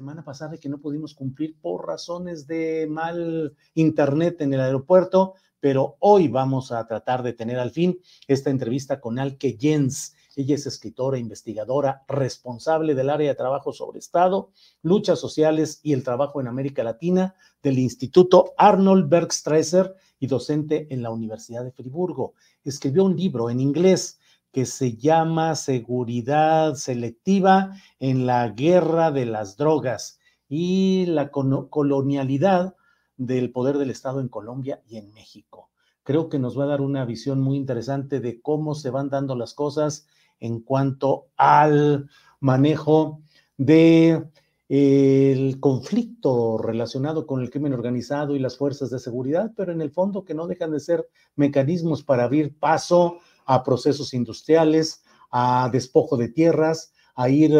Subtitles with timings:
[0.00, 5.96] Semana pasada que no pudimos cumplir por razones de mal internet en el aeropuerto, pero
[5.98, 10.14] hoy vamos a tratar de tener al fin esta entrevista con Alke Jens.
[10.36, 16.02] Ella es escritora, investigadora, responsable del área de trabajo sobre Estado, luchas sociales y el
[16.02, 22.32] trabajo en América Latina del Instituto Arnold Bergstresser y docente en la Universidad de Friburgo.
[22.64, 24.18] Escribió un libro en inglés
[24.52, 30.18] que se llama Seguridad Selectiva en la Guerra de las Drogas
[30.48, 32.74] y la colonialidad
[33.16, 35.70] del poder del Estado en Colombia y en México.
[36.02, 39.36] Creo que nos va a dar una visión muy interesante de cómo se van dando
[39.36, 40.06] las cosas
[40.40, 42.08] en cuanto al
[42.40, 43.20] manejo
[43.56, 44.24] de
[44.70, 49.90] el conflicto relacionado con el crimen organizado y las fuerzas de seguridad, pero en el
[49.90, 53.18] fondo que no dejan de ser mecanismos para abrir paso
[53.50, 55.02] a procesos industriales,
[55.32, 57.52] a despojo de tierras, a ir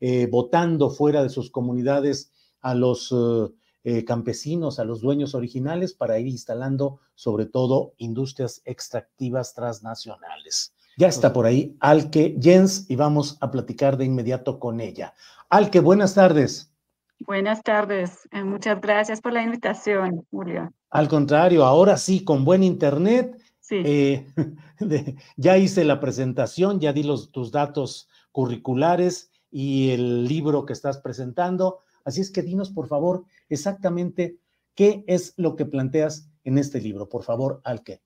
[0.00, 5.94] eh, votando fuera de sus comunidades a los eh, eh, campesinos, a los dueños originales,
[5.94, 10.76] para ir instalando sobre todo industrias extractivas transnacionales.
[10.96, 15.12] Ya está por ahí Alke Jens y vamos a platicar de inmediato con ella.
[15.50, 16.72] Alke, buenas tardes.
[17.18, 18.28] Buenas tardes.
[18.44, 20.72] muchas gracias por la invitación, Julio.
[20.90, 23.36] Al contrario, ahora sí, con buen internet
[23.70, 24.26] eh,
[25.36, 30.98] ya hice la presentación, ya di los, tus datos curriculares y el libro que estás
[30.98, 31.80] presentando.
[32.04, 34.38] Así es que dinos, por favor, exactamente
[34.74, 37.08] qué es lo que planteas en este libro.
[37.08, 38.00] Por favor, Alke.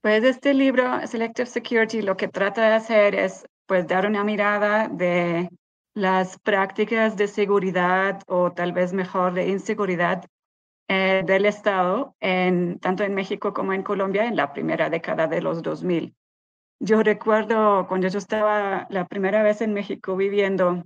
[0.00, 4.88] Pues este libro, Selective Security, lo que trata de hacer es pues dar una mirada
[4.88, 5.48] de
[5.94, 10.24] las prácticas de seguridad o tal vez mejor de inseguridad
[10.88, 15.42] eh, del Estado, en, tanto en México como en Colombia, en la primera década de
[15.42, 16.14] los 2000.
[16.80, 20.84] Yo recuerdo cuando yo estaba la primera vez en México viviendo,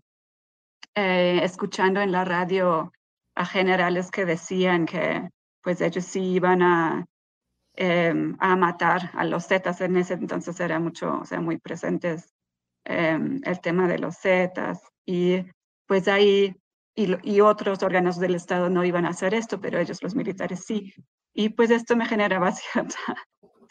[0.97, 2.93] eh, escuchando en la radio
[3.37, 5.29] a generales que decían que
[5.63, 7.07] pues ellos sí iban a,
[7.75, 9.81] em, a matar a los Zetas.
[9.81, 12.33] En ese entonces era mucho, o sea, muy presentes
[12.85, 14.83] em, el tema de los Zetas.
[15.07, 15.45] Y
[15.87, 16.57] pues ahí
[16.95, 20.95] y, otros órganos del Estado no iban a hacer esto, pero ellos, los militares, sí.
[21.33, 22.99] Y pues esto me generaba cierta,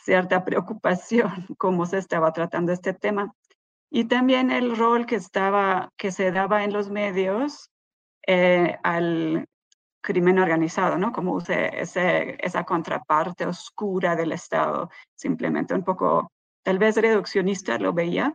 [0.04, 3.34] cierta preocupación cómo se estaba tratando este tema.
[3.90, 7.70] Y también el rol que, estaba, que se daba en los medios
[8.26, 9.48] eh, al
[10.02, 11.12] crimen organizado, ¿no?
[11.12, 16.32] Como ese, esa contraparte oscura del Estado, simplemente un poco,
[16.64, 18.34] tal vez reduccionista lo veía,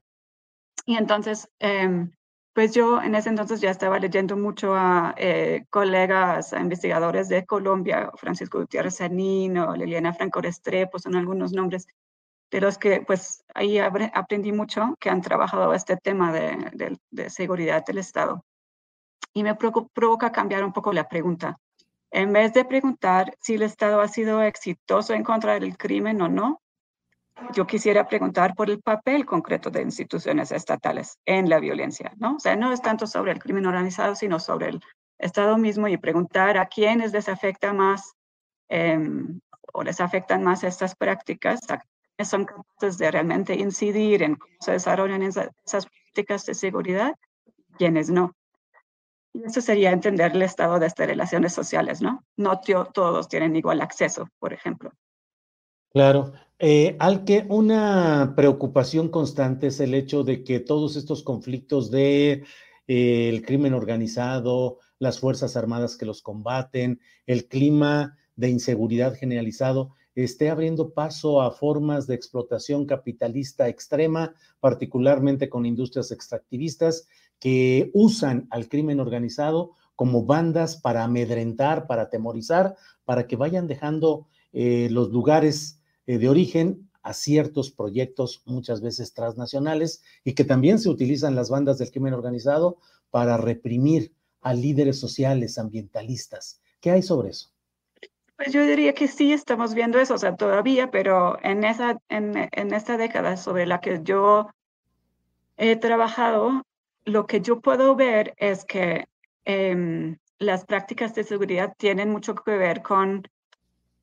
[0.84, 2.12] Y entonces, em,
[2.56, 7.44] pues yo en ese entonces ya estaba leyendo mucho a eh, colegas, a investigadores de
[7.44, 11.86] Colombia, Francisco Gutiérrez Sanino, Liliana Franco Restrepo, son algunos nombres
[12.50, 17.84] de los que pues ahí aprendí mucho que han trabajado este tema de, de, seguridad
[17.84, 18.42] del Estado.
[19.34, 21.58] Y me provoca cambiar un poco la pregunta.
[22.10, 26.28] En vez de preguntar si el Estado ha sido exitoso en contra del crimen o
[26.28, 26.62] no,
[27.52, 32.36] yo quisiera preguntar por el papel concreto de instituciones estatales en la violencia, ¿no?
[32.36, 34.80] O sea, no es tanto sobre el crimen organizado, sino sobre el
[35.18, 38.12] Estado mismo y preguntar a quiénes les afecta más
[38.68, 39.40] em,
[39.72, 41.60] o les afectan más estas prácticas,
[42.24, 45.50] son capaces de realmente incidir en cómo se desarrollan esas,
[45.86, 47.14] políticas de seguridad,
[47.76, 48.34] quienes no.
[49.34, 52.24] Y eso sería entender el estado de estas relaciones sociales, ¿no?
[52.36, 54.92] No todos tienen igual acceso, por ejemplo.
[55.92, 56.32] Claro.
[56.58, 62.44] Eh, al que una preocupación constante es el hecho de que todos estos conflictos de
[62.86, 69.94] eh, el crimen organizado, las fuerzas armadas que los combaten, el clima de inseguridad generalizado,
[70.14, 77.06] esté abriendo paso a formas de explotación capitalista extrema, particularmente con industrias extractivistas
[77.38, 84.26] que usan al crimen organizado como bandas para amedrentar, para atemorizar, para que vayan dejando
[84.54, 90.88] eh, los lugares de origen a ciertos proyectos muchas veces transnacionales y que también se
[90.88, 92.78] utilizan las bandas del crimen organizado
[93.10, 96.60] para reprimir a líderes sociales, ambientalistas.
[96.80, 97.50] ¿Qué hay sobre eso?
[98.36, 102.48] Pues yo diría que sí estamos viendo eso, o sea, todavía, pero en, esa, en,
[102.52, 104.50] en esta década sobre la que yo
[105.56, 106.62] he trabajado,
[107.04, 109.06] lo que yo puedo ver es que
[109.44, 113.26] em, las prácticas de seguridad tienen mucho que ver con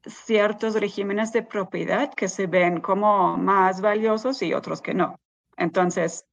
[0.06, 5.20] ciertos regímenes de propiedad que se ven como más valiosos y otros que no.
[5.58, 6.26] Entonces,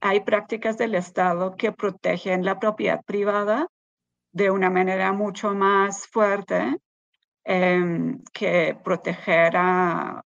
[0.00, 3.68] hay prácticas del Estado que protegen la propiedad privada
[4.32, 6.76] de una manera mucho más fuerte
[7.44, 10.22] Em, que proteger a,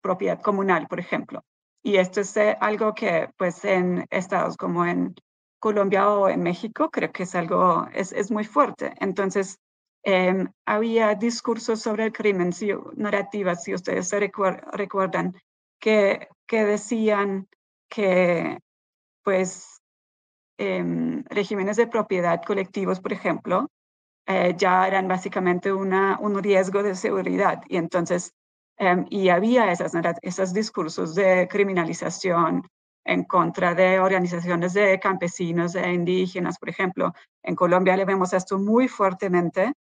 [0.00, 1.44] propiedad comunal, por ejemplo.
[1.82, 5.14] Y esto es eh, algo que, pues, en estados como en
[5.58, 8.94] Colombia o en México, creo que es algo, es, es muy fuerte.
[9.00, 9.58] Entonces,
[10.02, 15.34] em, había discursos sobre el crimen, si, narrativas, si ustedes se recuerdan,
[15.80, 17.48] que, que decían
[17.88, 18.58] que,
[19.24, 19.80] pues,
[20.58, 23.68] em, regímenes de propiedad colectivos, por ejemplo,
[24.26, 27.62] eh, ya eran básicamente una, un riesgo de seguridad.
[27.68, 28.32] Y entonces,
[28.78, 29.92] em, y había esas,
[30.22, 32.62] esos discursos de criminalización
[33.04, 37.12] en contra de organizaciones de campesinos, de indígenas, por ejemplo.
[37.42, 39.72] En Colombia le vemos esto muy fuertemente.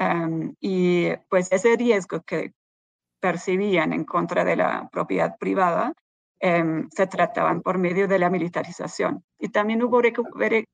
[0.00, 2.52] Em, y pues ese riesgo que
[3.18, 5.92] percibían en contra de la propiedad privada
[6.38, 9.24] em, se trataban por medio de la militarización.
[9.40, 10.00] Y también hubo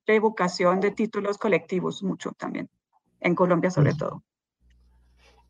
[0.06, 2.68] revocación de títulos colectivos, mucho también
[3.20, 4.22] en Colombia sobre todo.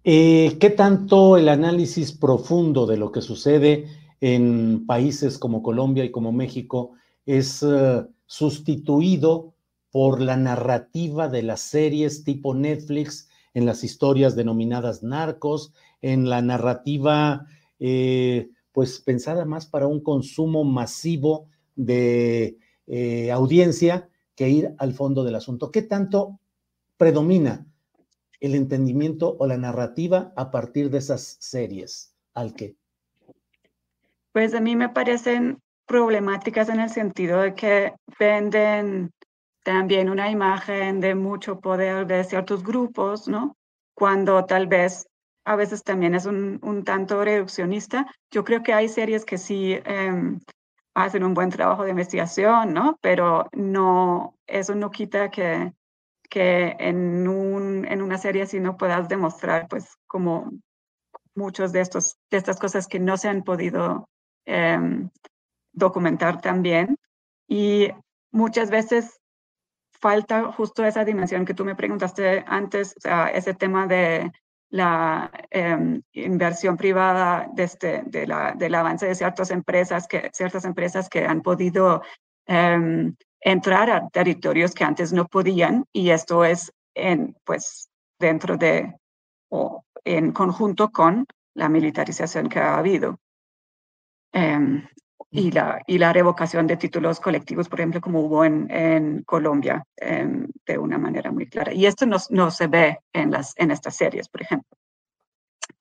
[0.05, 3.88] Eh, ¿Qué tanto el análisis profundo de lo que sucede
[4.20, 6.93] en países como Colombia y como México
[7.27, 9.55] es eh, sustituido
[9.91, 15.73] por la narrativa de las series tipo Netflix en las historias denominadas narcos,
[16.03, 17.47] en la narrativa
[17.79, 22.59] eh, pues pensada más para un consumo masivo de
[23.33, 25.70] audiencia que ir al fondo del asunto?
[25.70, 26.41] ¿Qué tanto
[26.96, 27.67] predomina
[28.41, 32.77] el entendimiento o la narrativa a partir de esas series, al que?
[34.32, 39.13] Pues a mí me parecen problemáticas en el sentido de que venden
[39.65, 43.56] también una imagen de mucho poder de ciertos grupos, ¿no?
[43.94, 45.09] Cuando tal vez
[45.44, 48.06] a veces también es un, un tanto reduccionista.
[48.31, 50.41] Yo creo que hay series que sí em,
[50.94, 52.97] hacen un buen trabajo de investigación, ¿no?
[53.01, 55.73] Pero no, eso no quita que
[56.35, 60.51] que en, un, en una serie así no puedas demostrar, pues, como
[61.37, 64.09] muchos de, estos, de estas cosas que no se han podido
[64.44, 65.11] em,
[65.73, 66.97] documentar también.
[67.47, 67.89] Y
[68.33, 69.21] muchas veces
[70.05, 74.31] falta justo esa dimensión que tú me preguntaste antes, o sea, ese tema de
[74.69, 80.67] la em, inversión privada de este, de la, del avance de ciertas empresas que, ciertas
[80.67, 82.03] empresas que han podido
[82.46, 88.94] em, entrar a territorios que antes no podían y esto es en, pues, dentro de
[89.49, 93.19] o en conjunto con la militarización que ha habido.
[94.32, 94.87] Em,
[95.36, 99.84] y, la, y la revocación de títulos colectivos, por ejemplo, como hubo en, en Colombia,
[99.96, 101.74] em, de una manera muy clara.
[101.74, 104.79] Y esto no, no, se ve en, las, en estas series, por ejemplo.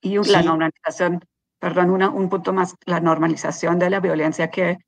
[0.00, 1.20] Y la normalización,
[1.60, 4.78] perdón, una, un punto más, la normalización de la violencia que,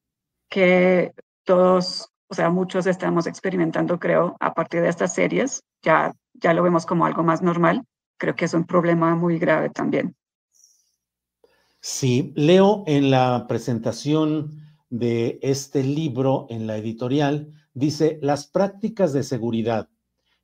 [0.50, 1.12] que
[1.44, 6.64] todos, o sea, muchos estamos experimentando, creo, a partir de estas series, ya, ya lo
[6.64, 7.84] vemos como algo más normal.
[8.18, 10.16] Creo que es un problema muy grave también.
[11.88, 19.22] Sí, leo en la presentación de este libro en la editorial, dice, las prácticas de
[19.22, 19.88] seguridad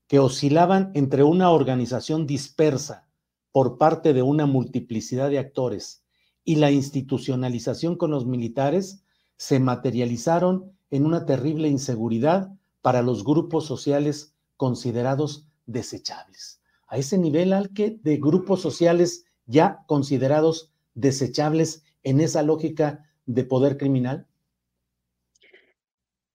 [0.06, 3.08] que oscilaban entre una organización dispersa
[3.50, 6.04] por parte de una multiplicidad de actores
[6.44, 9.02] y la institucionalización con los militares
[9.37, 16.61] se materializaron en una terrible inseguridad para los grupos sociales considerados desechables.
[16.87, 23.44] A ese nivel al que de grupos sociales ya considerados desechables en esa lógica de
[23.44, 24.26] poder criminal?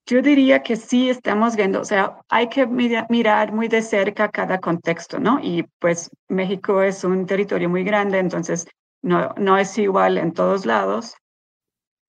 [0.05, 4.57] Yo diría que sí estamos viendo, o sea, hay que mirar muy de cerca cada
[4.59, 5.39] contexto, ¿no?
[5.41, 8.67] Y pues México es un territorio muy grande, entonces
[9.01, 11.15] no, no es igual en todos lados,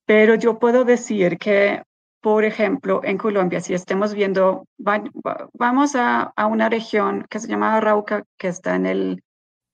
[0.07, 1.83] pero yo puedo decir que,
[2.21, 7.77] por ejemplo, en Colombia, si estamos viendo, vamos a, a, una región que se llama
[7.77, 9.23] Arauca, que está en el,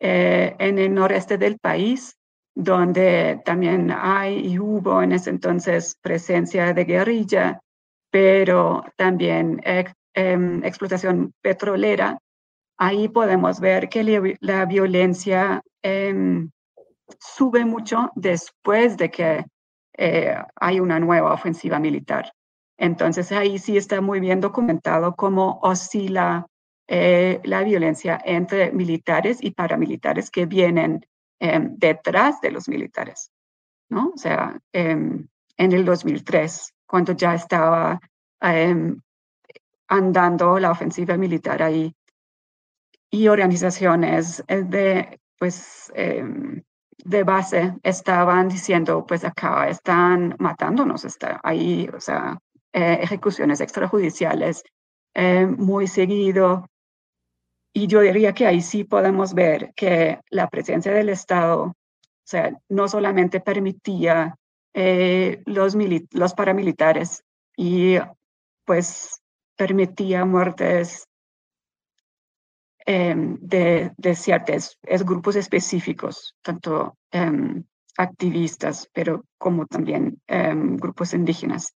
[0.01, 2.17] eh, en el noreste del país,
[2.55, 7.61] donde también hay y hubo en ese entonces presencia de guerrilla
[8.15, 9.61] pero también
[10.15, 12.17] em, explotación petrolera,
[12.79, 16.49] ahí podemos ver que la, violencia em,
[17.19, 19.45] sube mucho después de que
[19.99, 22.33] eh, hay una nueva ofensiva militar.
[22.79, 26.47] Entonces ahí sí está muy bien documentado cómo oscila
[26.87, 31.05] eh, la violencia entre militares y paramilitares que vienen
[31.41, 33.31] em, detrás de los militares,
[33.89, 34.13] ¿no?
[34.15, 37.99] O sea, en el 2003 cuando ya estaba
[38.41, 39.01] em,
[39.89, 41.95] andando la ofensiva militar ahí.
[43.11, 51.89] Y organizaciones eh, de, pues, de base estaban diciendo, pues acá están matándonos, está ahí,
[51.95, 52.39] o sea,
[52.73, 54.65] eh, ejecuciones extrajudiciales
[55.15, 56.67] eh, muy seguido.
[57.77, 61.75] Y yo diría que ahí sí podemos ver que la presencia del Estado, o
[62.23, 64.37] sea, no solamente permitía
[64.73, 65.77] eh, los,
[66.13, 67.25] los paramilitares
[67.57, 67.97] y
[68.65, 69.21] pues
[69.57, 71.09] permitía muertes
[72.87, 77.65] em, de, de, ciertos grupos específicos, tanto em,
[77.97, 81.75] activistas, pero como también em, grupos indígenas.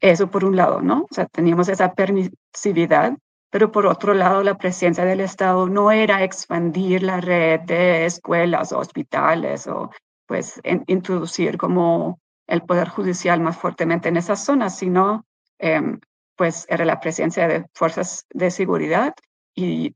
[0.00, 1.02] Eso por un lado, ¿no?
[1.10, 3.16] O sea, teníamos esa permisividad,
[3.50, 8.72] pero por otro lado, la presencia del Estado no era expandir la red de escuelas
[8.72, 9.90] hospitales o
[10.26, 15.26] pues introducir como el poder judicial más fuertemente en esas zonas, sino
[15.58, 15.98] em,
[16.36, 19.14] pues era la presencia de fuerzas de seguridad
[19.54, 19.94] y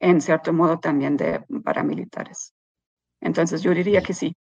[0.00, 2.52] en cierto modo también de paramilitares.
[3.20, 4.36] Entonces yo diría que sí.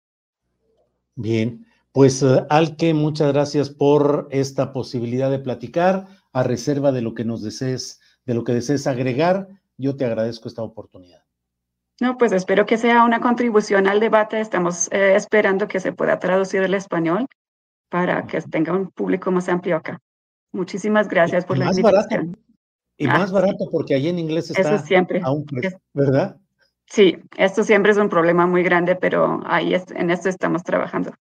[1.15, 7.13] Bien, pues uh, Alke, muchas gracias por esta posibilidad de platicar a reserva de lo
[7.13, 9.47] que nos desees, de lo que desees agregar.
[9.77, 11.23] Yo te agradezco esta oportunidad.
[12.01, 14.39] No, pues espero que sea una contribución al debate.
[14.39, 17.27] Estamos eh, esperando que se pueda traducir al español
[17.89, 19.99] para que tenga un público más amplio acá.
[20.51, 22.37] Muchísimas gracias por la invitación.
[22.97, 25.21] y más ah, barato porque ahí en inglés está Eso siempre.
[25.93, 26.37] ¿verdad?
[26.85, 31.11] Sí, esto siempre es un problema muy grande, pero ahí en esto estamos trabajando.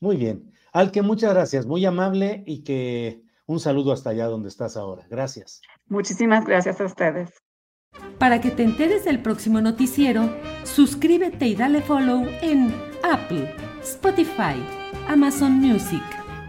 [0.00, 0.52] Muy bien.
[0.72, 5.06] Alke, muchas gracias, muy amable y que un saludo hasta allá donde estás ahora.
[5.10, 5.62] Gracias.
[5.88, 7.30] Muchísimas gracias a ustedes.
[8.18, 10.30] Para que te enteres del próximo noticiero,
[10.64, 14.62] suscríbete y dale follow en Apple, Spotify,
[15.08, 16.02] Amazon Music,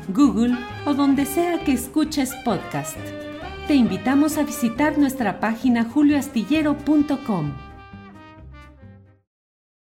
[0.10, 2.98] Google o donde sea que escuches podcast.
[3.68, 7.69] Te invitamos a visitar nuestra página julioastillero.com.